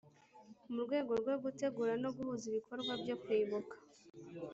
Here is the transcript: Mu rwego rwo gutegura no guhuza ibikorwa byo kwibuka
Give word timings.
Mu 0.73 0.79
rwego 0.85 1.11
rwo 1.21 1.33
gutegura 1.43 1.93
no 2.03 2.09
guhuza 2.15 2.43
ibikorwa 2.51 2.91
byo 3.01 3.15
kwibuka 3.21 3.75